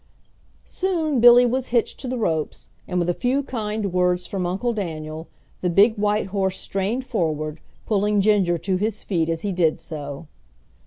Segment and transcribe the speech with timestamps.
[0.65, 4.73] Soon Billy was hitched to the ropes, and with a few kind words from Uncle
[4.73, 5.27] Daniel
[5.61, 10.25] the big white horse strained forward, pulling Ginger to his feet as he did so.